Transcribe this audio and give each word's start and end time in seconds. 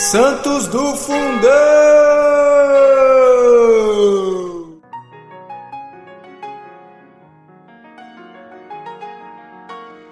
Santos 0.00 0.68
do 0.68 0.94
Fundão! 0.94 1.50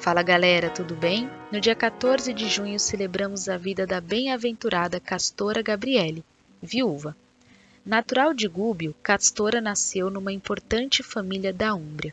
Fala 0.01 0.25
galera, 0.25 0.69
tudo 0.71 0.97
bem? 0.97 1.31
No 1.53 1.61
dia 1.61 1.77
14 1.77 2.35
de 2.35 2.49
junho 2.49 2.81
celebramos 2.81 3.49
a 3.49 3.57
vida 3.57 3.87
da 3.87 4.01
bem-aventurada 4.01 4.99
Castora 4.99 5.63
Gabriele, 5.63 6.25
viúva. 6.61 7.17
Natural 7.85 8.35
de 8.35 8.49
Gúbio, 8.49 8.93
Castora 9.05 9.61
nasceu 9.61 10.11
numa 10.11 10.33
importante 10.33 11.01
família 11.05 11.53
da 11.53 11.73
Úmbria. 11.77 12.13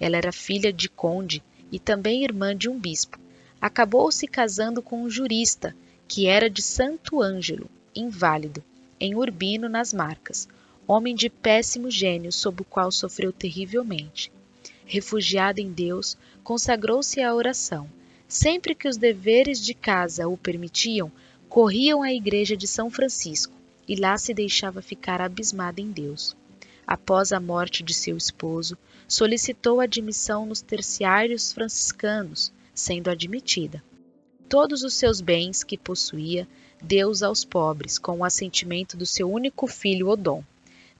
Ela 0.00 0.16
era 0.16 0.32
filha 0.32 0.72
de 0.72 0.88
conde 0.88 1.42
e 1.70 1.78
também 1.78 2.24
irmã 2.24 2.56
de 2.56 2.70
um 2.70 2.80
bispo. 2.80 3.18
Acabou 3.60 4.10
se 4.10 4.26
casando 4.26 4.80
com 4.80 5.02
um 5.02 5.10
jurista, 5.10 5.76
que 6.06 6.26
era 6.26 6.48
de 6.48 6.62
Santo 6.62 7.22
Ângelo, 7.22 7.70
inválido, 7.94 8.62
em 8.98 9.14
Urbino, 9.14 9.68
nas 9.68 9.92
Marcas, 9.92 10.48
homem 10.86 11.14
de 11.14 11.28
péssimo 11.28 11.90
gênio, 11.90 12.32
sob 12.32 12.62
o 12.62 12.64
qual 12.64 12.90
sofreu 12.92 13.32
terrivelmente. 13.32 14.30
Refugiada 14.84 15.60
em 15.60 15.72
Deus, 15.72 16.16
consagrou-se 16.44 17.20
à 17.20 17.34
oração. 17.34 17.88
Sempre 18.28 18.74
que 18.74 18.88
os 18.88 18.96
deveres 18.96 19.64
de 19.64 19.74
casa 19.74 20.28
o 20.28 20.36
permitiam, 20.36 21.10
corriam 21.48 22.02
à 22.02 22.12
igreja 22.12 22.56
de 22.56 22.66
São 22.66 22.90
Francisco, 22.90 23.52
e 23.86 23.96
lá 23.96 24.16
se 24.16 24.32
deixava 24.32 24.80
ficar 24.80 25.20
abismada 25.20 25.80
em 25.80 25.90
Deus. 25.90 26.36
Após 26.86 27.32
a 27.32 27.40
morte 27.40 27.82
de 27.82 27.94
seu 27.94 28.16
esposo, 28.16 28.76
solicitou 29.06 29.80
admissão 29.80 30.46
nos 30.46 30.60
terciários 30.60 31.52
franciscanos, 31.52 32.52
sendo 32.74 33.10
admitida. 33.10 33.82
Todos 34.52 34.82
os 34.82 34.92
seus 34.92 35.22
bens 35.22 35.64
que 35.64 35.78
possuía 35.78 36.46
deu 36.78 37.10
aos 37.24 37.42
pobres, 37.42 37.98
com 37.98 38.18
o 38.18 38.24
assentimento 38.24 38.98
do 38.98 39.06
seu 39.06 39.32
único 39.32 39.66
filho 39.66 40.10
Odom. 40.10 40.44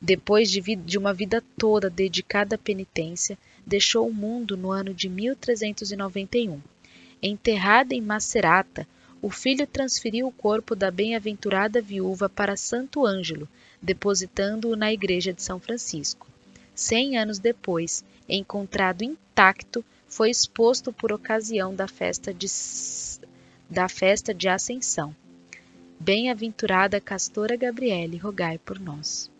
Depois 0.00 0.50
de, 0.50 0.75
de 0.75 0.97
uma 0.97 1.12
vida 1.12 1.44
toda 1.59 1.91
dedicada 1.91 2.55
à 2.55 2.59
penitência, 2.59 3.36
deixou 3.67 4.09
o 4.09 4.14
mundo 4.14 4.56
no 4.56 4.70
ano 4.70 4.94
de 4.94 5.06
1391. 5.06 6.62
Enterrada 7.22 7.94
em 7.94 8.00
Macerata, 8.00 8.89
o 9.20 9.28
filho 9.28 9.66
transferiu 9.66 10.28
o 10.28 10.33
corpo 10.33 10.75
da 10.75 10.91
bem-aventurada 10.91 11.83
viúva 11.83 12.31
para 12.31 12.56
Santo 12.56 13.05
Ângelo, 13.05 13.47
depositando-o 13.83 14.75
na 14.75 14.91
igreja 14.94 15.31
de 15.31 15.42
São 15.42 15.61
Francisco. 15.61 16.27
Cem 16.75 17.19
anos 17.19 17.39
depois, 17.39 18.03
encontrado 18.27 19.05
intacto, 19.05 19.84
foi 20.09 20.31
exposto 20.31 20.91
por 20.91 21.12
ocasião 21.12 21.75
da 21.75 21.87
festa 21.87 22.33
de, 22.33 22.47
da 23.73 23.89
festa 23.89 24.34
de 24.34 24.51
Ascensão. 24.51 25.17
Bem-aventurada 25.98 27.01
Castora 27.01 27.56
Gabriele, 27.56 28.19
rogai 28.19 28.59
por 28.59 28.78
nós. 28.78 29.31